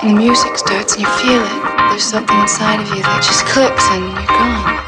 The 0.00 0.14
music 0.14 0.56
starts 0.56 0.94
and 0.94 1.02
you 1.02 1.08
feel 1.18 1.42
it. 1.42 1.50
There's 1.90 2.04
something 2.04 2.38
inside 2.38 2.80
of 2.80 2.88
you 2.94 3.02
that 3.02 3.20
just 3.20 3.44
clicks 3.46 3.84
and 3.90 4.04
you're 4.06 4.26
gone. 4.28 4.78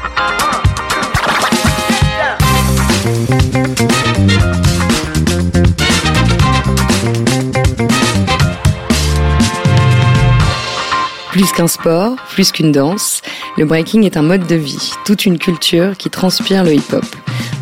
Plus 11.33 11.51
qu'un 11.51 11.67
sport, 11.67 12.15
plus 12.29 12.53
qu'une 12.53 12.71
danse, 12.71 13.21
le 13.57 13.65
breaking 13.65 14.05
est 14.05 14.15
un 14.15 14.21
mode 14.21 14.47
de 14.47 14.55
vie, 14.55 14.93
toute 15.03 15.25
une 15.25 15.39
culture 15.39 15.97
qui 15.97 16.09
transpire 16.09 16.63
le 16.63 16.73
hip-hop. 16.75 17.03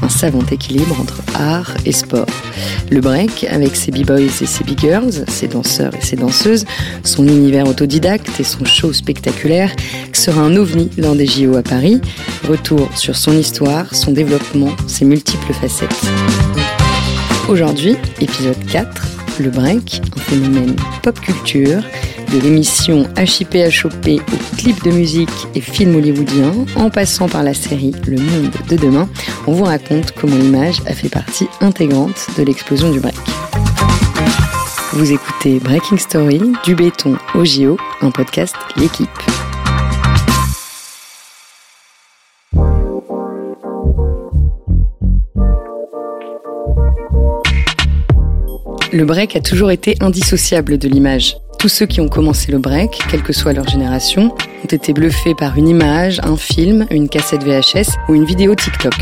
Savant 0.10 0.46
équilibre 0.52 1.00
entre 1.00 1.22
art 1.36 1.74
et 1.86 1.92
sport. 1.92 2.26
Le 2.90 3.00
break, 3.00 3.46
avec 3.50 3.76
ses 3.76 3.92
b-boys 3.92 4.20
et 4.42 4.46
ses 4.46 4.64
b-girls, 4.64 5.24
ses 5.28 5.48
danseurs 5.48 5.94
et 5.96 6.02
ses 6.02 6.16
danseuses, 6.18 6.66
son 7.04 7.28
univers 7.28 7.68
autodidacte 7.68 8.40
et 8.40 8.44
son 8.44 8.66
show 8.66 8.92
spectaculaire, 8.92 9.72
sera 10.12 10.42
un 10.42 10.56
ovni 10.56 10.90
lors 10.98 11.16
des 11.16 11.26
JO 11.26 11.56
à 11.56 11.64
Paris. 11.64 12.02
Retour 12.48 12.90
sur 12.96 13.16
son 13.16 13.38
histoire, 13.38 13.96
son 13.96 14.12
développement, 14.12 14.72
ses 14.88 15.06
multiples 15.06 15.54
facettes. 15.54 15.96
Aujourd'hui, 17.48 17.96
épisode 18.20 18.64
4, 18.72 19.08
le 19.40 19.50
break, 19.50 20.02
un 20.18 20.20
phénomène 20.22 20.76
pop 21.02 21.20
culture, 21.20 21.82
de 22.32 22.40
l'émission 22.40 23.08
HIP-HOP 23.18 24.22
au 24.22 24.56
clip 24.58 24.84
de 24.84 24.92
musique 24.92 25.30
et 25.56 25.62
film 25.62 25.96
hollywoodien, 25.96 26.52
en 26.76 26.90
passant 26.90 27.28
par 27.28 27.44
la 27.44 27.54
série 27.54 27.94
Le 28.08 28.18
Monde 28.18 28.52
de 28.70 28.76
demain, 28.76 29.10
on 29.48 29.54
vous 29.54 29.64
raconte 29.64 30.12
comment 30.12 30.36
l'image 30.36 30.82
a 30.86 30.94
fait 30.94 31.10
partie 31.10 31.48
intégrante 31.62 32.28
de 32.38 32.44
l'explosion 32.44 32.92
du 32.92 33.00
break. 33.00 33.16
Vous 34.94 35.12
écoutez 35.12 35.60
Breaking 35.60 35.98
Story, 35.98 36.42
du 36.64 36.76
béton 36.76 37.18
au 37.36 37.46
JO, 37.46 37.78
un 38.02 38.12
podcast 38.12 38.56
L'équipe. 38.76 39.10
Le 48.92 49.06
break 49.06 49.36
a 49.36 49.42
toujours 49.42 49.70
été 49.70 49.96
indissociable 50.02 50.80
de 50.80 50.88
l'image. 50.90 51.38
Tous 51.60 51.68
ceux 51.68 51.86
qui 51.86 52.00
ont 52.00 52.08
commencé 52.08 52.54
le 52.54 52.58
break, 52.58 53.02
quelle 53.12 53.22
que 53.22 53.34
soit 53.34 53.52
leur 53.52 53.68
génération, 53.68 54.34
ont 54.64 54.68
été 54.68 54.94
bluffés 54.94 55.36
par 55.36 55.58
une 55.58 55.68
image, 55.68 56.22
un 56.24 56.38
film, 56.38 56.88
une 56.90 57.10
cassette 57.10 57.44
VHS 57.44 57.98
ou 58.08 58.16
une 58.16 58.24
vidéo 58.24 58.56
TikTok. 58.56 58.94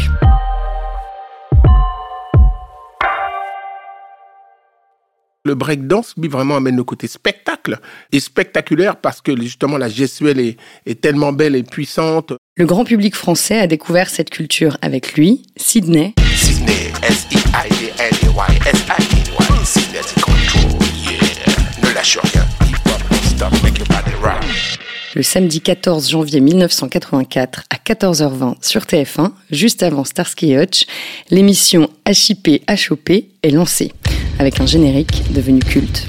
Le 5.46 5.54
breakdance, 5.54 6.16
lui, 6.18 6.28
vraiment 6.28 6.56
amène 6.56 6.76
le 6.76 6.84
côté 6.84 7.06
spectacle 7.06 7.78
et 8.12 8.20
spectaculaire 8.20 8.96
parce 8.96 9.22
que 9.22 9.40
justement 9.40 9.78
la 9.78 9.88
gestuelle 9.88 10.40
est, 10.40 10.58
est 10.88 11.00
tellement 11.00 11.34
belle 11.34 11.56
et 11.56 11.62
puissante. 11.62 12.34
Le 12.56 12.66
grand 12.66 12.86
public 12.86 13.16
français 13.16 13.60
a 13.60 13.68
découvert 13.68 14.10
cette 14.10 14.32
culture 14.32 14.80
avec 14.82 15.14
lui, 15.14 15.44
Sydney, 15.58 16.16
Sydney, 16.36 16.92
S-I-I-D-N-E-Y, 17.08 18.60
S-I-D-Y, 18.66 19.66
Sydney, 19.66 20.00
c'est 20.04 20.22
control, 20.22 20.72
yeah. 21.06 21.18
Ne 21.88 21.94
lâche 21.94 22.18
rien, 22.18 22.37
le 25.18 25.24
samedi 25.24 25.62
14 25.62 26.12
janvier 26.12 26.40
1984 26.42 27.64
à 27.72 27.78
14h20 27.78 28.58
sur 28.62 28.84
TF1, 28.84 29.32
juste 29.50 29.82
avant 29.82 30.04
Starsky 30.04 30.56
Hutch, 30.56 30.86
l'émission 31.32 31.90
HIP 32.08 32.62
HOP 32.70 33.10
est 33.10 33.50
lancée, 33.50 33.94
avec 34.38 34.62
un 34.62 34.68
générique 34.68 35.24
devenu 35.34 35.58
culte. 35.58 36.08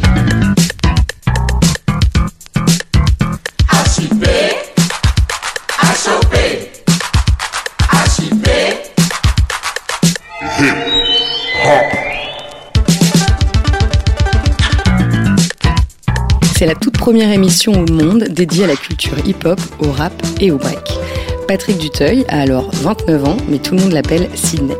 C'est 16.58 16.67
la 16.67 16.74
toute 16.74 16.98
première 16.98 17.30
émission 17.30 17.70
au 17.70 17.86
monde 17.86 18.24
dédiée 18.24 18.64
à 18.64 18.67
la 18.67 18.74
culture 18.74 19.17
hip-hop, 19.24 19.61
au 19.79 19.92
rap 19.92 20.13
et 20.41 20.51
au 20.51 20.58
break. 20.58 20.98
Patrick 21.46 21.79
Duteuil 21.79 22.24
a 22.27 22.41
alors 22.41 22.69
29 22.73 23.24
ans, 23.27 23.36
mais 23.48 23.58
tout 23.58 23.77
le 23.77 23.83
monde 23.83 23.92
l'appelle 23.92 24.29
Sydney. 24.35 24.74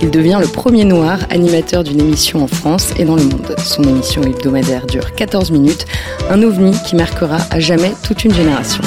Il 0.00 0.10
devient 0.10 0.38
le 0.40 0.46
premier 0.46 0.84
noir 0.86 1.18
animateur 1.28 1.84
d'une 1.84 2.00
émission 2.00 2.42
en 2.42 2.46
France 2.46 2.94
et 2.98 3.04
dans 3.04 3.16
le 3.16 3.24
monde. 3.24 3.54
Son 3.58 3.82
émission 3.82 4.22
hebdomadaire 4.22 4.86
dure 4.86 5.14
14 5.14 5.50
minutes, 5.50 5.84
un 6.30 6.42
ovni 6.42 6.74
qui 6.86 6.96
marquera 6.96 7.36
à 7.50 7.60
jamais 7.60 7.92
toute 8.02 8.24
une 8.24 8.32
génération. 8.32 8.82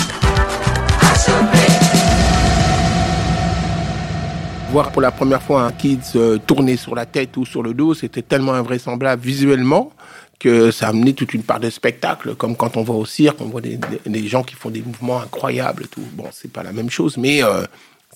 Voir 4.72 4.91
pour 4.91 5.03
la 5.03 5.12
première 5.12 5.44
fois 5.44 5.62
un 5.62 5.72
kid 5.72 6.03
se 6.03 6.38
tourner 6.38 6.75
sur 6.75 6.96
la 6.96 7.06
tête 7.06 7.38
ou 7.38 7.46
sur 7.46 7.62
le 7.62 7.75
dos, 7.75 7.94
c'était 7.94 8.24
tellement 8.24 8.53
invraisemblable 8.53 9.22
visuellement 9.22 9.91
que 10.40 10.72
ça 10.72 10.88
a 10.88 10.90
amené 10.90 11.13
toute 11.13 11.34
une 11.34 11.44
part 11.44 11.59
de 11.59 11.69
spectacle, 11.69 12.35
comme 12.35 12.56
quand 12.56 12.78
on 12.78 12.84
voit 12.84 12.96
au 12.96 13.06
cirque, 13.06 13.41
on 13.41 13.46
voit 13.46 13.62
des, 13.62 14.28
gens 14.28 14.44
qui 14.44 14.56
font 14.56 14.69
des 14.69 14.81
mouvements 14.81 15.19
incroyables. 15.22 15.88
Tout. 15.88 16.03
Bon, 16.13 16.25
c'est 16.31 16.51
pas 16.51 16.63
la 16.63 16.72
même 16.72 16.90
chose, 16.90 17.18
mais 17.18 17.44
euh, 17.44 17.63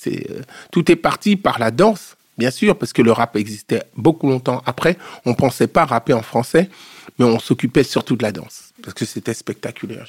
euh, 0.07 0.41
tout 0.71 0.91
est 0.91 0.95
parti 0.95 1.35
par 1.35 1.59
la 1.59 1.71
danse, 1.71 2.15
bien 2.37 2.51
sûr, 2.51 2.77
parce 2.77 2.93
que 2.93 3.01
le 3.01 3.11
rap 3.11 3.35
existait 3.35 3.83
beaucoup 3.95 4.27
longtemps 4.27 4.61
après. 4.65 4.97
On 5.25 5.33
pensait 5.33 5.67
pas 5.67 5.85
rapper 5.85 6.13
en 6.13 6.21
français, 6.21 6.69
mais 7.17 7.25
on 7.25 7.39
s'occupait 7.39 7.83
surtout 7.83 8.15
de 8.15 8.23
la 8.23 8.31
danse, 8.31 8.73
parce 8.83 8.93
que 8.93 9.05
c'était 9.05 9.33
spectaculaire. 9.33 10.07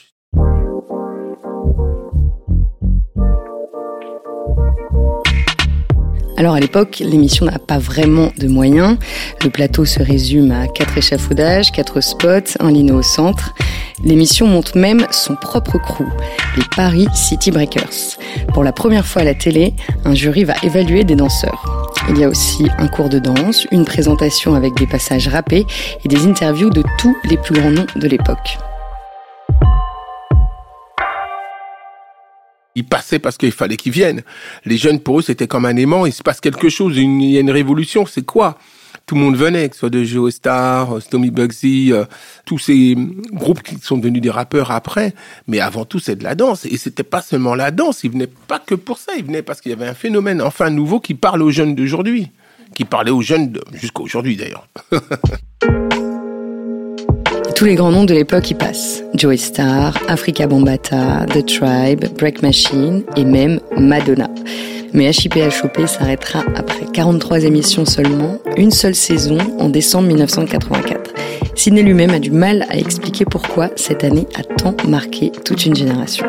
Alors 6.41 6.55
à 6.55 6.61
l'époque, 6.61 7.03
l'émission 7.05 7.45
n'a 7.45 7.59
pas 7.59 7.77
vraiment 7.77 8.33
de 8.39 8.49
moyens. 8.49 8.97
Le 9.45 9.51
plateau 9.51 9.85
se 9.85 10.03
résume 10.03 10.53
à 10.53 10.69
quatre 10.69 10.97
échafaudages, 10.97 11.71
quatre 11.71 12.01
spots, 12.01 12.57
un 12.61 12.71
lino 12.71 13.01
au 13.01 13.03
centre. 13.03 13.53
L'émission 14.03 14.47
monte 14.47 14.75
même 14.75 15.07
son 15.11 15.35
propre 15.35 15.77
crew, 15.77 16.07
les 16.57 16.63
Paris 16.75 17.09
City 17.13 17.51
Breakers. 17.51 18.17
Pour 18.55 18.65
la 18.65 18.73
première 18.73 19.05
fois 19.05 19.21
à 19.21 19.27
la 19.27 19.35
télé, 19.35 19.75
un 20.07 20.15
jury 20.15 20.45
va 20.45 20.55
évaluer 20.63 21.05
des 21.05 21.15
danseurs. 21.15 21.93
Il 22.09 22.17
y 22.17 22.25
a 22.25 22.29
aussi 22.29 22.69
un 22.79 22.89
cours 22.89 23.11
de 23.11 23.19
danse, 23.19 23.67
une 23.71 23.85
présentation 23.85 24.55
avec 24.55 24.75
des 24.79 24.87
passages 24.87 25.29
rappés 25.29 25.67
et 26.07 26.09
des 26.09 26.25
interviews 26.25 26.71
de 26.71 26.83
tous 26.97 27.15
les 27.25 27.37
plus 27.37 27.53
grands 27.53 27.71
noms 27.71 27.87
de 27.97 28.09
l'époque. 28.09 28.57
Ils 32.77 32.85
passaient 32.85 33.19
parce 33.19 33.37
qu'il 33.37 33.53
fallait 33.53 33.77
qu'ils 33.77 33.93
viennent. 33.93 34.23
Les 34.65 34.77
jeunes, 34.77 35.01
pour 35.01 35.19
eux, 35.19 35.23
c'était 35.23 35.47
comme 35.49 35.65
un 35.67 35.77
aimant. 35.77 36.07
Il 36.07 36.13
se 36.13 36.23
passe 36.23 36.41
quelque 36.41 36.69
chose, 36.69 36.97
il 36.97 37.23
y 37.23 37.37
a 37.37 37.41
une 37.41 37.51
révolution. 37.51 38.07
C'est 38.07 38.25
quoi? 38.25 38.59
Tout 39.07 39.17
le 39.17 39.23
monde 39.23 39.37
venait, 39.37 39.69
que 39.69 39.75
ce 39.75 39.81
soit 39.81 39.91
de 39.91 40.05
Joe 40.05 40.33
Star, 40.33 40.97
euh, 40.97 41.01
Stormy 41.01 41.31
Bugsy, 41.33 41.93
euh, 41.93 42.05
tous 42.45 42.59
ces 42.59 42.97
groupes 43.33 43.61
qui 43.63 43.77
sont 43.83 43.97
devenus 43.99 44.23
des 44.23 44.31
rappeurs 44.31 44.71
après. 44.71 45.15
Mais 45.49 45.59
avant 45.59 45.85
tout, 45.85 45.99
c'est 45.99 46.15
de 46.15 46.23
la 46.23 46.37
danse. 46.37 46.65
Et 46.65 46.77
c'était 46.77 47.03
pas 47.03 47.23
seulement 47.23 47.57
la 47.57 47.73
danse. 47.73 48.05
Ils 48.05 48.13
venaient 48.13 48.29
pas 48.29 48.61
que 48.61 48.77
pour 48.77 48.99
ça. 48.99 49.13
Ils 49.19 49.25
venaient 49.25 49.43
parce 49.43 49.61
qu'il 49.61 49.71
y 49.71 49.75
avait 49.75 49.89
un 49.89 49.95
phénomène 49.95 50.41
enfin 50.41 50.71
nouveau 50.71 51.01
qui 51.01 51.15
parle 51.15 51.43
aux 51.43 51.51
jeunes 51.51 51.75
d'aujourd'hui. 51.75 52.29
Qui 52.77 52.85
parlait 52.85 53.11
aux 53.11 53.23
jeunes 53.23 53.51
de- 53.51 53.65
jusqu'à 53.73 54.03
aujourd'hui, 54.03 54.37
d'ailleurs. 54.37 54.69
Tous 57.61 57.67
les 57.67 57.75
grands 57.75 57.93
noms 57.93 58.05
de 58.05 58.15
l'époque 58.15 58.51
y 58.51 58.55
passent. 58.55 59.03
Joey 59.13 59.37
Star, 59.37 59.95
Africa 60.09 60.47
Bambata, 60.47 61.27
The 61.27 61.45
Tribe, 61.45 62.07
Break 62.17 62.41
Machine 62.41 63.05
et 63.17 63.25
même 63.27 63.61
Madonna. 63.77 64.31
Mais 64.95 65.11
HIP-HOP 65.11 65.87
s'arrêtera 65.87 66.43
après 66.57 66.87
43 66.91 67.41
émissions 67.41 67.85
seulement, 67.85 68.39
une 68.57 68.71
seule 68.71 68.95
saison 68.95 69.37
en 69.59 69.69
décembre 69.69 70.09
1984. 70.09 71.13
Sidney 71.55 71.83
lui-même 71.83 72.13
a 72.13 72.19
du 72.19 72.31
mal 72.31 72.65
à 72.71 72.79
expliquer 72.79 73.27
pourquoi 73.27 73.69
cette 73.77 74.05
année 74.05 74.27
a 74.37 74.43
tant 74.43 74.75
marqué 74.89 75.31
toute 75.45 75.67
une 75.67 75.77
génération. 75.77 76.25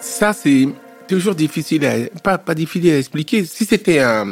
Ça, 0.00 0.32
c'est 0.32 0.66
toujours 1.06 1.36
difficile 1.36 1.86
à, 1.86 2.38
pas, 2.38 2.54
difficile 2.56 2.90
à 2.90 2.98
expliquer. 2.98 3.44
Si 3.44 3.64
c'était 3.66 4.00
un, 4.00 4.26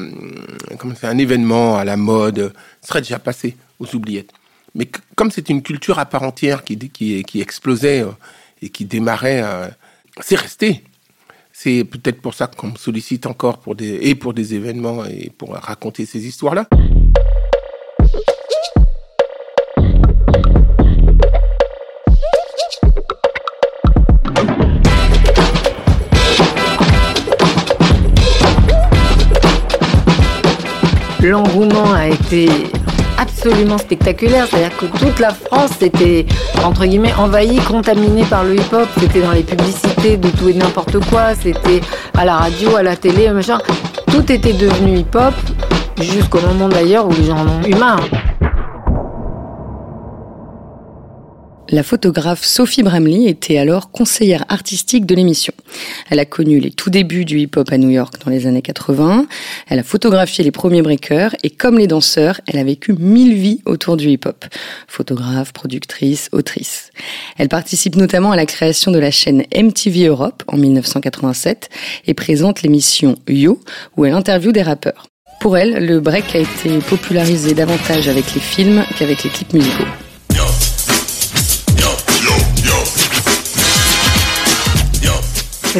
un 1.04 1.18
événement 1.18 1.76
à 1.76 1.84
la 1.84 1.96
mode, 1.96 2.52
ce 2.80 2.88
serait 2.88 3.02
déjà 3.02 3.20
passé 3.20 3.54
aux 3.78 3.94
oubliettes. 3.94 4.32
Mais 4.74 4.88
comme 5.16 5.30
c'est 5.30 5.50
une 5.50 5.62
culture 5.62 5.98
à 5.98 6.06
part 6.06 6.22
entière 6.22 6.64
qui, 6.64 6.78
qui, 6.78 7.22
qui 7.24 7.40
explosait 7.40 8.02
euh, 8.02 8.10
et 8.62 8.70
qui 8.70 8.84
démarrait, 8.84 9.42
euh, 9.42 9.68
c'est 10.20 10.36
resté. 10.36 10.84
C'est 11.52 11.84
peut-être 11.84 12.22
pour 12.22 12.32
ça 12.32 12.46
qu'on 12.46 12.68
me 12.68 12.76
sollicite 12.76 13.26
encore 13.26 13.58
pour 13.58 13.74
des, 13.74 13.98
et 14.00 14.14
pour 14.14 14.32
des 14.32 14.54
événements 14.54 15.04
et 15.04 15.30
pour 15.36 15.54
raconter 15.54 16.06
ces 16.06 16.26
histoires-là. 16.26 16.66
L'engouement 31.20 31.92
a 31.92 32.08
été 32.08 32.48
absolument 33.22 33.78
spectaculaire. 33.78 34.46
C'est-à-dire 34.48 34.76
que 34.76 34.86
toute 34.86 35.18
la 35.18 35.30
France 35.30 35.80
était, 35.80 36.26
entre 36.64 36.84
guillemets, 36.84 37.14
envahie, 37.14 37.58
contaminée 37.58 38.24
par 38.24 38.44
le 38.44 38.56
hip-hop. 38.56 38.88
C'était 38.98 39.22
dans 39.22 39.32
les 39.32 39.42
publicités 39.42 40.16
de 40.16 40.28
tout 40.28 40.48
et 40.48 40.54
n'importe 40.54 40.98
quoi. 41.08 41.34
C'était 41.40 41.80
à 42.16 42.24
la 42.24 42.36
radio, 42.36 42.76
à 42.76 42.82
la 42.82 42.96
télé, 42.96 43.30
machin. 43.30 43.58
Tout 44.10 44.30
était 44.30 44.52
devenu 44.52 44.98
hip-hop, 44.98 45.34
jusqu'au 46.00 46.40
moment 46.40 46.68
d'ailleurs 46.68 47.06
où 47.06 47.12
les 47.12 47.24
gens 47.24 47.38
en 47.38 47.46
ont 47.46 47.62
eu. 47.66 47.74
La 51.72 51.82
photographe 51.82 52.44
Sophie 52.44 52.82
Bramley 52.82 53.30
était 53.30 53.56
alors 53.56 53.90
conseillère 53.90 54.44
artistique 54.50 55.06
de 55.06 55.14
l'émission. 55.14 55.54
Elle 56.10 56.18
a 56.18 56.26
connu 56.26 56.60
les 56.60 56.70
tout 56.70 56.90
débuts 56.90 57.24
du 57.24 57.38
hip-hop 57.38 57.72
à 57.72 57.78
New 57.78 57.88
York 57.88 58.16
dans 58.22 58.30
les 58.30 58.46
années 58.46 58.60
80. 58.60 59.26
Elle 59.70 59.78
a 59.78 59.82
photographié 59.82 60.44
les 60.44 60.50
premiers 60.50 60.82
breakers 60.82 61.34
et 61.42 61.48
comme 61.48 61.78
les 61.78 61.86
danseurs, 61.86 62.42
elle 62.46 62.58
a 62.58 62.64
vécu 62.64 62.92
mille 62.92 63.32
vies 63.32 63.62
autour 63.64 63.96
du 63.96 64.10
hip-hop. 64.10 64.44
Photographe, 64.86 65.54
productrice, 65.54 66.28
autrice. 66.32 66.90
Elle 67.38 67.48
participe 67.48 67.96
notamment 67.96 68.32
à 68.32 68.36
la 68.36 68.44
création 68.44 68.90
de 68.90 68.98
la 68.98 69.10
chaîne 69.10 69.44
MTV 69.56 70.08
Europe 70.08 70.42
en 70.48 70.58
1987 70.58 71.70
et 72.06 72.12
présente 72.12 72.60
l'émission 72.60 73.14
Yo 73.26 73.60
où 73.96 74.04
elle 74.04 74.12
interviewe 74.12 74.52
des 74.52 74.62
rappeurs. 74.62 75.06
Pour 75.40 75.56
elle, 75.56 75.86
le 75.86 76.00
break 76.00 76.36
a 76.36 76.40
été 76.40 76.80
popularisé 76.80 77.54
davantage 77.54 78.08
avec 78.08 78.34
les 78.34 78.42
films 78.42 78.84
qu'avec 78.98 79.24
les 79.24 79.30
clips 79.30 79.54
musicaux. 79.54 79.86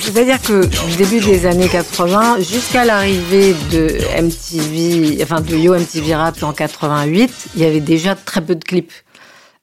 C'est-à-dire 0.01 0.41
que 0.41 0.63
début 0.97 1.21
des 1.21 1.45
années 1.45 1.69
80 1.69 2.41
jusqu'à 2.41 2.87
l'arrivée 2.87 3.55
de 3.71 3.89
MTV, 4.23 5.23
enfin 5.23 5.43
de 5.43 5.55
Yo 5.55 5.75
MTV 5.75 6.15
Rap 6.15 6.43
en 6.43 6.53
88, 6.53 7.49
il 7.55 7.61
y 7.61 7.67
avait 7.67 7.81
déjà 7.81 8.15
très 8.15 8.41
peu 8.41 8.55
de 8.55 8.65
clips. 8.65 8.93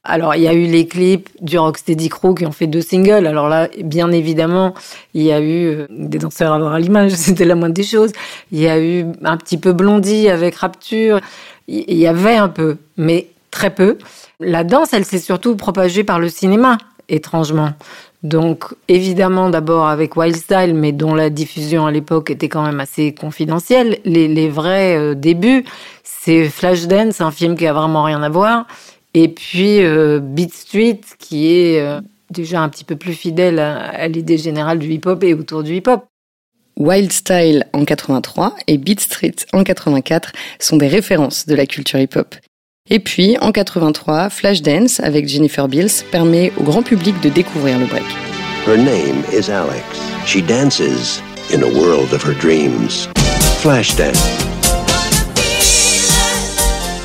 Alors, 0.04 0.36
il 0.36 0.44
y 0.44 0.48
a 0.48 0.54
eu 0.54 0.66
les 0.66 0.88
clips 0.88 1.30
du 1.42 1.58
Rocksteady 1.58 2.10
Crew 2.10 2.36
qui 2.36 2.46
ont 2.46 2.52
fait 2.52 2.68
deux 2.68 2.82
singles. 2.82 3.26
Alors 3.26 3.50
là, 3.50 3.70
bien 3.84 4.12
évidemment, 4.12 4.76
il 5.16 5.24
y 5.24 5.32
a 5.32 5.40
eu 5.42 5.66
euh, 5.66 5.88
des 5.90 6.20
danseurs 6.20 6.54
à 6.54 6.60
voir 6.60 6.74
à 6.74 6.80
l'image, 6.80 7.12
c'était 7.16 7.46
la 7.46 7.56
moindre 7.56 7.74
des 7.74 7.84
choses. 7.84 8.12
Il 8.52 8.60
y 8.60 8.68
a 8.68 8.80
eu 8.80 9.06
un 9.24 9.38
petit 9.38 9.58
peu 9.58 9.74
Blondie 9.74 10.30
avec 10.30 10.56
Rapture. 10.56 11.22
Il 11.68 11.98
y 11.98 12.08
avait 12.08 12.36
un 12.36 12.50
peu, 12.50 12.78
mais 12.98 13.28
très 13.50 13.74
peu. 13.74 13.98
La 14.40 14.64
danse, 14.64 14.94
elle 14.94 15.06
s'est 15.06 15.20
surtout 15.20 15.56
propagée 15.56 16.04
par 16.04 16.20
le 16.20 16.30
cinéma, 16.30 16.78
étrangement. 17.10 17.72
Donc 18.24 18.66
évidemment 18.90 19.50
d'abord 19.50 19.88
avec 19.88 20.18
Wild 20.18 20.36
Style, 20.36 20.74
mais 20.74 20.92
dont 20.92 21.16
la 21.16 21.30
diffusion 21.30 21.86
à 21.86 21.92
l'époque 21.92 22.30
était 22.30 22.50
quand 22.50 22.64
même 22.64 22.82
assez 22.82 23.14
confidentielle. 23.14 24.00
Les, 24.04 24.50
vrais 24.50 24.98
euh, 24.98 25.16
débuts, 25.16 25.64
c'est 26.04 26.50
Flashdance, 26.50 27.22
un 27.22 27.32
film 27.32 27.56
qui 27.56 27.66
a 27.66 27.74
vraiment 27.74 28.04
rien 28.04 28.22
à 28.22 28.30
voir, 28.30 28.68
et 29.14 29.30
puis 29.30 29.82
euh, 29.82 30.20
Beat 30.20 30.54
Street, 30.54 31.00
qui 31.18 31.56
est 31.56 31.80
euh, 31.80 32.02
déjà 32.30 32.62
un 32.62 32.68
petit 32.68 32.84
peu 32.84 32.98
plus 32.98 33.14
fidèle 33.14 33.60
à, 33.60 34.08
l'idée 34.10 34.38
générale 34.38 34.80
du 34.80 34.92
hip-hop 34.92 35.24
et 35.24 35.34
autour 35.34 35.64
du 35.64 35.76
hip-hop. 35.76 36.04
Wild 36.76 37.12
Style 37.12 37.66
en 37.74 37.86
83 37.86 38.56
et 38.68 38.78
Beat 38.78 39.00
Street 39.00 39.36
en 39.54 39.64
84 39.64 40.32
sont 40.60 40.78
des 40.78 40.88
références 40.88 41.46
de 41.46 41.56
la 41.56 41.66
culture 41.66 42.00
hip-hop. 42.00 42.36
Et 42.92 42.98
puis, 42.98 43.38
en 43.40 43.52
83, 43.52 44.32
Flashdance 44.32 45.00
avec 45.00 45.28
Jennifer 45.28 45.68
Beals 45.68 45.92
permet 46.12 46.52
au 46.58 46.64
grand 46.64 46.82
public 46.82 47.20
de 47.22 47.30
découvrir 47.30 47.78
le 47.78 47.86
break. 47.86 48.04
Her 48.66 48.78
name 48.78 49.24
is 49.32 49.52
Alex. 49.52 49.84
She 50.26 50.42
dances 50.42 51.22
in 51.54 51.62
a 51.62 51.68
world 51.68 52.12
of 52.14 52.24
her 52.24 52.34
dreams. 52.34 53.08
Flashdance. 53.62 54.18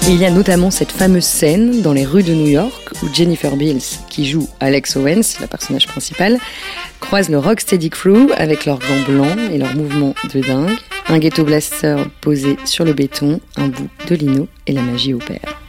Il 0.08 0.16
y 0.16 0.24
a 0.24 0.30
notamment 0.30 0.70
cette 0.70 0.90
fameuse 0.90 1.24
scène 1.24 1.82
dans 1.82 1.92
les 1.92 2.06
rues 2.06 2.22
de 2.22 2.32
New 2.32 2.48
York 2.48 2.92
où 3.02 3.12
Jennifer 3.12 3.54
Beals, 3.54 4.00
qui 4.08 4.26
joue 4.26 4.48
Alex 4.60 4.96
Owens, 4.96 5.38
la 5.40 5.48
personnage 5.48 5.86
principale, 5.86 6.38
croise 7.00 7.28
le 7.28 7.38
Rocksteady 7.38 7.90
Crew 7.90 8.30
avec 8.38 8.64
leurs 8.64 8.78
gants 8.78 9.02
blancs 9.06 9.38
et 9.52 9.58
leurs 9.58 9.74
mouvements 9.74 10.14
de 10.32 10.40
dingue, 10.40 10.78
un 11.08 11.18
ghetto 11.18 11.44
blaster 11.44 11.96
posé 12.22 12.56
sur 12.64 12.86
le 12.86 12.94
béton, 12.94 13.40
un 13.56 13.68
bout 13.68 13.88
de 14.08 14.14
lino 14.14 14.48
et 14.66 14.72
la 14.72 14.80
magie 14.80 15.12
opère. 15.12 15.63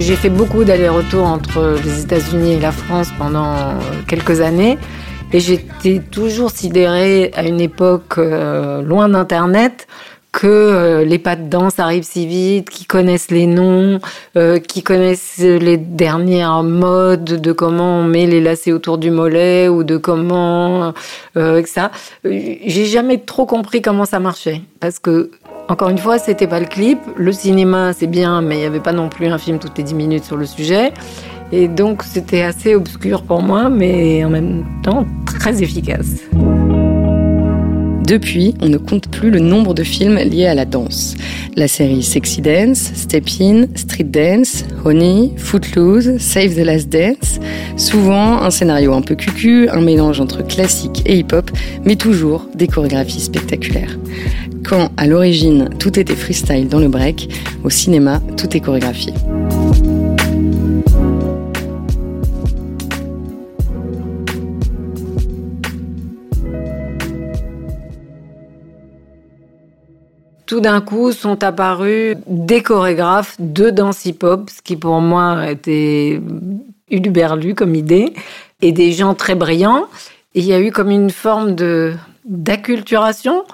J'ai 0.00 0.16
fait 0.16 0.30
beaucoup 0.30 0.64
d'allers-retours 0.64 1.26
entre 1.26 1.76
les 1.84 2.02
États-Unis 2.02 2.54
et 2.54 2.58
la 2.58 2.72
France 2.72 3.08
pendant 3.18 3.54
quelques 4.08 4.40
années. 4.40 4.78
Et 5.32 5.40
j'étais 5.40 6.00
toujours 6.00 6.50
sidérée 6.50 7.30
à 7.36 7.44
une 7.44 7.60
époque 7.60 8.18
euh, 8.18 8.82
loin 8.82 9.08
d'Internet 9.08 9.86
que 10.32 10.46
euh, 10.46 11.04
les 11.04 11.18
pas 11.18 11.36
de 11.36 11.48
danse 11.48 11.78
arrivent 11.78 12.04
si 12.04 12.26
vite, 12.26 12.70
qui 12.70 12.84
connaissent 12.84 13.30
les 13.30 13.46
noms, 13.46 14.00
euh, 14.36 14.58
qui 14.58 14.82
connaissent 14.82 15.38
les 15.38 15.76
dernières 15.76 16.62
modes 16.62 17.24
de 17.24 17.52
comment 17.52 17.98
on 17.98 18.04
met 18.04 18.26
les 18.26 18.40
lacets 18.40 18.72
autour 18.72 18.98
du 18.98 19.10
mollet 19.10 19.68
ou 19.68 19.82
de 19.82 19.96
comment 19.96 20.92
euh, 21.36 21.62
ça. 21.66 21.90
J'ai 22.24 22.86
jamais 22.86 23.18
trop 23.18 23.46
compris 23.46 23.82
comment 23.82 24.04
ça 24.04 24.20
marchait 24.20 24.62
parce 24.78 24.98
que 24.98 25.30
encore 25.70 25.88
une 25.88 25.98
fois, 25.98 26.18
c'était 26.18 26.48
pas 26.48 26.58
le 26.58 26.66
clip. 26.66 26.98
Le 27.16 27.30
cinéma, 27.30 27.92
c'est 27.92 28.08
bien, 28.08 28.42
mais 28.42 28.56
il 28.56 28.58
n'y 28.58 28.66
avait 28.66 28.80
pas 28.80 28.92
non 28.92 29.08
plus 29.08 29.28
un 29.28 29.38
film 29.38 29.60
toutes 29.60 29.78
les 29.78 29.84
10 29.84 29.94
minutes 29.94 30.24
sur 30.24 30.36
le 30.36 30.44
sujet. 30.44 30.92
Et 31.52 31.68
donc, 31.68 32.02
c'était 32.02 32.42
assez 32.42 32.74
obscur 32.74 33.22
pour 33.22 33.40
moi, 33.40 33.68
mais 33.68 34.24
en 34.24 34.30
même 34.30 34.64
temps 34.82 35.06
très 35.26 35.62
efficace. 35.62 36.22
Depuis, 38.02 38.56
on 38.60 38.68
ne 38.68 38.78
compte 38.78 39.08
plus 39.08 39.30
le 39.30 39.38
nombre 39.38 39.72
de 39.72 39.84
films 39.84 40.16
liés 40.16 40.46
à 40.46 40.54
la 40.54 40.64
danse. 40.64 41.14
La 41.54 41.68
série 41.68 42.02
Sexy 42.02 42.40
Dance, 42.40 42.90
Step 42.94 43.28
In, 43.40 43.66
Street 43.76 44.02
Dance, 44.02 44.64
Honey, 44.84 45.32
Footloose, 45.36 46.18
Save 46.18 46.56
the 46.56 46.64
Last 46.64 46.88
Dance. 46.88 47.38
Souvent 47.76 48.42
un 48.42 48.50
scénario 48.50 48.92
un 48.92 49.02
peu 49.02 49.14
cucu, 49.14 49.68
un 49.68 49.80
mélange 49.80 50.20
entre 50.20 50.44
classique 50.44 51.04
et 51.06 51.18
hip-hop, 51.18 51.48
mais 51.84 51.94
toujours 51.94 52.48
des 52.56 52.66
chorégraphies 52.66 53.20
spectaculaires. 53.20 53.96
Quand, 54.70 54.92
à 54.96 55.08
l'origine, 55.08 55.68
tout 55.80 55.98
était 55.98 56.14
freestyle 56.14 56.68
dans 56.68 56.78
le 56.78 56.86
break, 56.86 57.28
au 57.64 57.70
cinéma, 57.70 58.20
tout 58.36 58.56
est 58.56 58.60
chorégraphié. 58.60 59.12
tout 70.46 70.60
d'un 70.60 70.80
coup 70.80 71.12
sont 71.12 71.44
apparus 71.44 72.16
des 72.26 72.60
chorégraphes 72.60 73.36
de 73.38 73.70
danse 73.70 74.04
hip-hop, 74.04 74.50
ce 74.50 74.62
qui 74.62 74.76
pour 74.76 75.00
moi 75.00 75.48
était 75.48 76.20
uluberlu 76.90 77.54
comme 77.54 77.76
idée, 77.76 78.14
et 78.60 78.72
des 78.72 78.90
gens 78.90 79.14
très 79.14 79.36
brillants. 79.36 79.86
Et 80.34 80.40
il 80.40 80.46
y 80.46 80.52
a 80.52 80.60
eu 80.60 80.72
comme 80.72 80.90
une 80.90 81.10
forme 81.10 81.54
de 81.54 81.94
d'acculturation. 82.24 83.44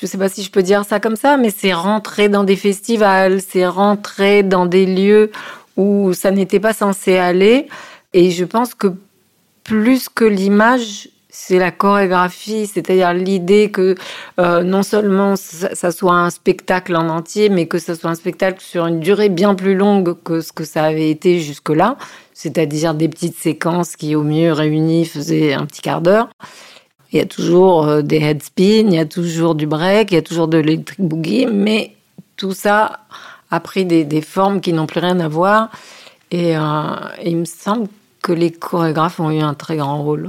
Je 0.00 0.06
ne 0.06 0.08
sais 0.08 0.18
pas 0.18 0.28
si 0.28 0.42
je 0.42 0.50
peux 0.50 0.62
dire 0.62 0.84
ça 0.84 0.98
comme 0.98 1.14
ça, 1.14 1.36
mais 1.36 1.50
c'est 1.56 1.72
rentrer 1.72 2.28
dans 2.28 2.42
des 2.42 2.56
festivals, 2.56 3.40
c'est 3.40 3.64
rentrer 3.64 4.42
dans 4.42 4.66
des 4.66 4.86
lieux 4.86 5.30
où 5.76 6.12
ça 6.14 6.32
n'était 6.32 6.58
pas 6.58 6.72
censé 6.72 7.16
aller. 7.16 7.68
Et 8.12 8.32
je 8.32 8.44
pense 8.44 8.74
que 8.74 8.88
plus 9.62 10.08
que 10.08 10.24
l'image, 10.24 11.08
c'est 11.28 11.60
la 11.60 11.70
chorégraphie, 11.70 12.66
c'est-à-dire 12.66 13.14
l'idée 13.14 13.70
que 13.70 13.94
euh, 14.40 14.64
non 14.64 14.82
seulement 14.82 15.36
ça, 15.36 15.92
soit 15.92 16.14
un 16.14 16.30
spectacle 16.30 16.96
en 16.96 17.08
entier, 17.08 17.48
mais 17.48 17.66
que 17.66 17.78
ce 17.78 17.94
soit 17.94 18.10
un 18.10 18.14
spectacle 18.16 18.60
sur 18.60 18.86
une 18.86 18.98
durée 18.98 19.28
bien 19.28 19.54
plus 19.54 19.76
longue 19.76 20.16
que 20.24 20.40
ce 20.40 20.52
que 20.52 20.64
ça 20.64 20.84
avait 20.84 21.10
été 21.10 21.38
jusque-là, 21.38 21.96
c'est-à-dire 22.32 22.94
des 22.94 23.08
petites 23.08 23.36
séquences 23.36 23.94
qui 23.94 24.16
au 24.16 24.24
mieux 24.24 24.52
réunies 24.52 25.06
faisaient 25.06 25.52
un 25.54 25.66
petit 25.66 25.82
quart 25.82 26.00
d'heure. 26.00 26.30
Il 27.14 27.18
y 27.18 27.20
a 27.20 27.26
toujours 27.26 27.86
euh, 27.86 28.02
des 28.02 28.16
headspins, 28.16 28.88
il 28.88 28.94
y 28.94 28.98
a 28.98 29.04
toujours 29.04 29.54
du 29.54 29.68
break, 29.68 30.10
il 30.10 30.14
y 30.14 30.18
a 30.18 30.22
toujours 30.22 30.48
de 30.48 30.58
l'électric 30.58 30.98
boogie, 31.00 31.46
mais 31.46 31.94
tout 32.36 32.52
ça 32.52 32.98
a 33.52 33.60
pris 33.60 33.84
des, 33.84 34.20
formes 34.20 34.60
qui 34.60 34.72
n'ont 34.72 34.86
plus 34.86 34.98
rien 34.98 35.20
à 35.20 35.28
voir. 35.28 35.70
Et, 36.32 36.56
euh, 36.56 36.60
il 37.24 37.36
me 37.36 37.44
semble 37.44 37.86
que 38.20 38.32
les 38.32 38.50
chorégraphes 38.50 39.20
ont 39.20 39.30
eu 39.30 39.38
un 39.38 39.54
très 39.54 39.76
grand 39.76 40.02
rôle. 40.02 40.28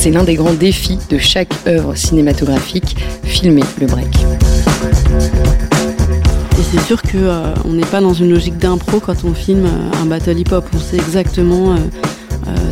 C'est 0.00 0.12
l'un 0.12 0.22
des 0.22 0.36
grands 0.36 0.54
défis 0.54 0.96
de 1.10 1.18
chaque 1.18 1.52
œuvre 1.66 1.96
cinématographique, 1.96 2.96
filmer 3.24 3.64
le 3.80 3.86
break. 3.88 4.06
Et 6.56 6.62
c'est 6.62 6.80
sûr 6.82 7.02
qu'on 7.02 7.18
euh, 7.18 7.54
n'est 7.66 7.84
pas 7.84 8.00
dans 8.00 8.12
une 8.12 8.30
logique 8.30 8.58
d'impro 8.58 9.00
quand 9.00 9.24
on 9.24 9.34
filme 9.34 9.66
euh, 9.66 10.02
un 10.02 10.06
battle 10.06 10.38
hip-hop. 10.38 10.64
On 10.72 10.78
sait 10.78 10.96
exactement 10.96 11.74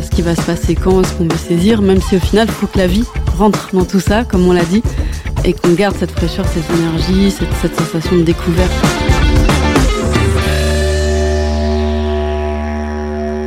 ce 0.01 0.09
qui 0.09 0.21
va 0.21 0.35
se 0.35 0.41
passer 0.41 0.73
quand, 0.75 1.05
ce 1.05 1.13
qu'on 1.13 1.25
veut 1.25 1.37
saisir, 1.37 1.81
même 1.81 2.01
si 2.01 2.15
au 2.15 2.19
final, 2.19 2.47
il 2.47 2.53
faut 2.53 2.67
que 2.67 2.77
la 2.77 2.87
vie 2.87 3.03
rentre 3.37 3.69
dans 3.73 3.85
tout 3.85 3.99
ça, 3.99 4.23
comme 4.23 4.47
on 4.47 4.53
l'a 4.53 4.63
dit, 4.63 4.81
et 5.43 5.53
qu'on 5.53 5.73
garde 5.73 5.95
cette 5.99 6.11
fraîcheur, 6.11 6.45
cette 6.47 6.69
énergie, 6.77 7.29
cette, 7.29 7.53
cette 7.61 7.75
sensation 7.75 8.15
de 8.15 8.23
découverte. 8.23 8.71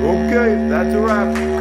Okay, 0.04 0.68
that's 0.68 0.94
a 0.94 1.00
wrap. 1.00 1.59